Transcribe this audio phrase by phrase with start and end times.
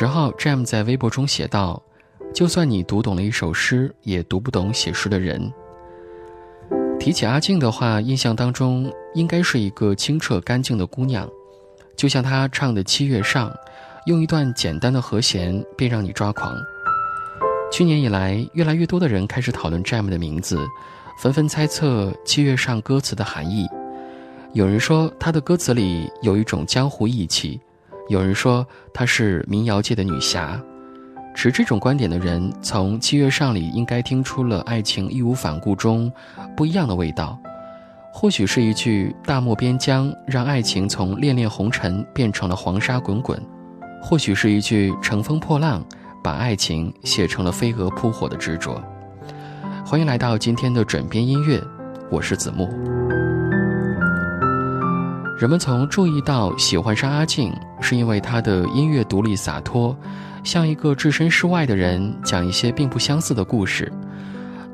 [0.00, 1.82] 十号，Jam 在微博中写道
[2.32, 5.52] ：“就算你读懂了一首诗，也读不懂写诗的人。”
[7.00, 11.28] 提起阿静的话，印象当中应该是一个清澈干净的姑娘，
[11.96, 13.50] 就像她唱的《七月上》，
[14.06, 16.54] 用一段简单的和弦便让你抓狂。
[17.72, 20.60] 去年以来，越来越多的人开始讨论 Jam 的名字，
[21.20, 23.66] 纷纷猜测《七月上》歌词的含义。
[24.52, 27.60] 有人说他的歌词里有一种江湖义气，
[28.08, 30.60] 有人说她是民谣界的女侠。
[31.34, 36.10] 持这种观点的人，从《七月上》里应该听出了爱情义无反顾中
[36.56, 37.38] 不一样的味道。
[38.12, 43.38] 或许是一句“大漠边疆”让爱情从恋恋红尘变成了黄沙滚滚；
[44.02, 45.84] 或许是一句“乘风破浪”
[46.24, 48.82] 把爱情写成了飞蛾扑火的执着。
[49.84, 51.62] 欢迎来到今天的枕边音乐，
[52.10, 52.68] 我是子木。
[55.38, 59.96] 人们从注意到喜欢上阿静，是因为她的音乐独立洒脱。
[60.42, 63.92] 像一个置身事外的人，讲一些并不相似的故事。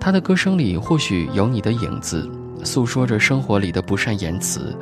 [0.00, 2.26] 她的歌声里或许有你的影子，
[2.64, 4.74] 诉说着生活里的不善言辞，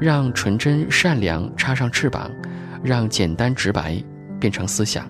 [0.00, 2.28] 让纯真善良插上翅膀，
[2.82, 4.02] 让简单直白
[4.40, 5.08] 变成思想。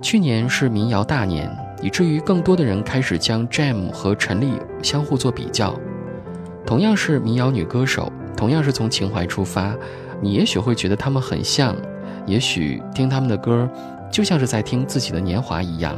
[0.00, 5.78] 去年是民谣大年，以至于更多的人开始将 Jam 和陈粒相互做比较。
[6.64, 9.76] 同样是民谣女歌手，同样是从情怀出发，
[10.18, 11.76] 你也许会觉得他们很像，
[12.24, 13.68] 也许听他们的歌。
[14.10, 15.94] 就像是在听自己的年华一样，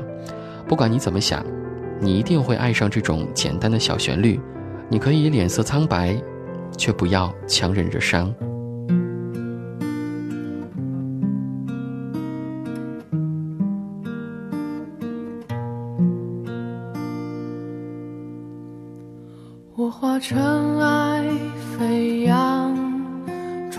[0.66, 1.46] 不管你怎么想，
[2.00, 4.40] 你一定会爱上这种简单的小旋律。
[4.88, 6.20] 你可以脸色苍白，
[6.76, 8.34] 却不要强忍着伤。
[19.74, 21.02] 我化尘埃，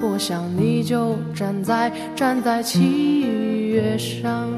[0.00, 3.20] 我想你就站在站在七
[3.68, 4.48] 月上。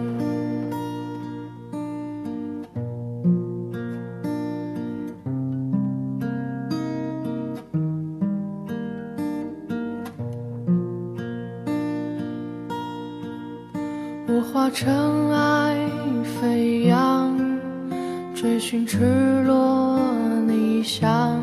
[14.28, 15.88] 我化尘埃
[16.40, 17.36] 飞扬，
[18.34, 19.98] 追寻赤裸
[20.46, 21.42] 逆翔，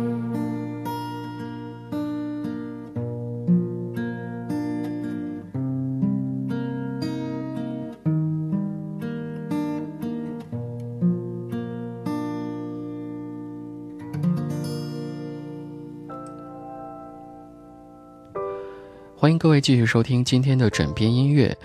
[19.21, 21.55] 欢迎各位继续收听今天的枕边音乐。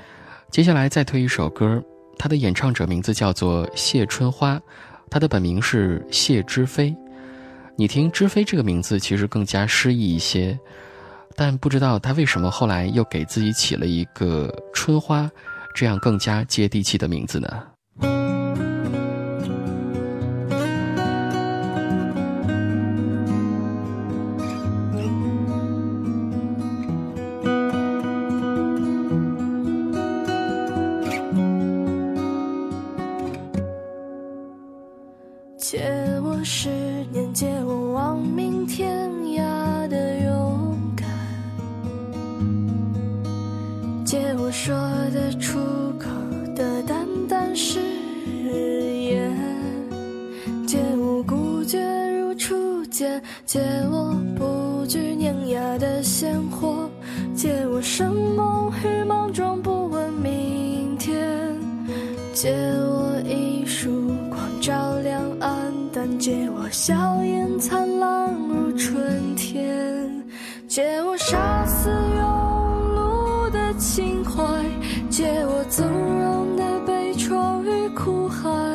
[0.51, 1.83] 接下来再推一首歌。
[2.19, 4.61] 它的演唱者名字叫做谢春花，
[5.09, 6.95] 他的本名是谢之飞。
[7.75, 10.59] 你听“知飞”这个名字，其实更加诗意一些，
[11.35, 15.31] 但不知道他为什么后来又给自己起了一个“春花”
[15.75, 17.49] 这样更加接地气的名字呢？
[44.07, 44.73] 借我说
[45.13, 45.59] 得出
[45.99, 46.09] 口
[46.55, 47.81] 的淡淡誓
[48.55, 49.37] 言，
[50.65, 51.83] 借我孤绝
[52.13, 53.61] 如初见，借
[53.91, 56.89] 我不惧碾压的鲜活，
[57.35, 61.19] 借我生猛与莽撞不问明天，
[62.33, 66.95] 借我一束光照亮暗淡，借我笑
[67.25, 70.25] 颜灿烂如春天，
[70.69, 71.56] 借我沙。
[77.97, 78.66] 哭喊，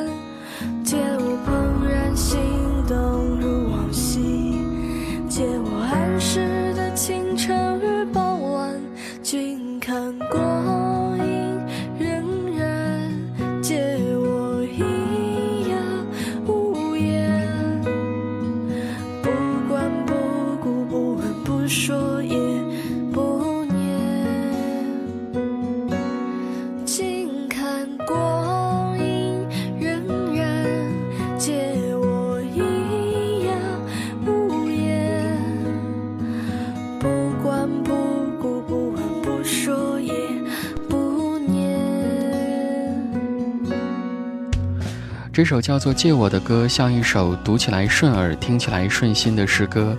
[45.34, 49.98] 这首叫做《借我》的歌，像一首读起来顺耳、听起来顺心的诗歌。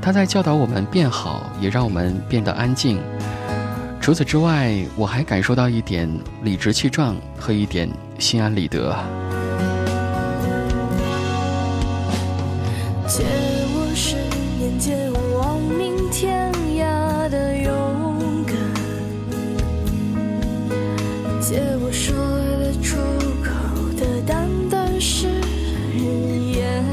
[0.00, 2.98] 它在教导我们变好，也让我们变得安静。
[4.00, 6.10] 除此之外，我还感受到一点
[6.42, 7.88] 理直气壮和一点
[8.18, 8.92] 心安理得。
[13.06, 14.16] 借我十
[14.58, 18.56] 年，借我亡命天涯的勇敢，
[21.40, 22.16] 借我说
[22.58, 22.96] 得出
[25.02, 25.26] 淡誓
[26.54, 26.84] 言，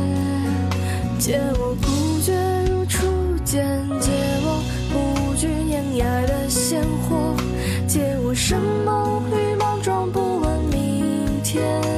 [1.19, 2.33] 借我孤绝
[2.67, 3.05] 如初
[3.45, 3.63] 见，
[3.99, 4.09] 借
[4.41, 7.35] 我不惧碾压的鲜活，
[7.87, 11.88] 借我生猛与莽撞，不问明天。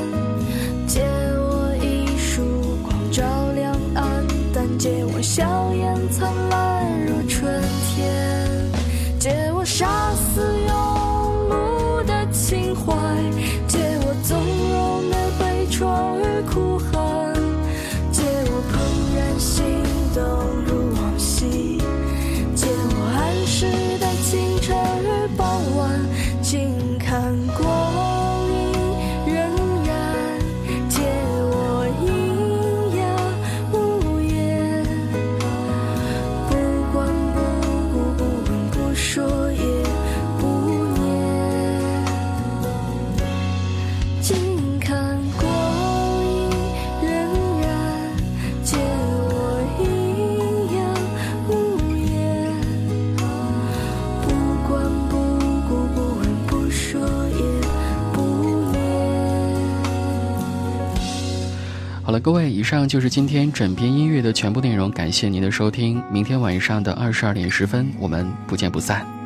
[62.62, 64.92] 以上就是今天整篇音乐的全部内容。
[64.92, 69.21] 感谢您的收听，明天晚上的二十二点十分，我们不见不散。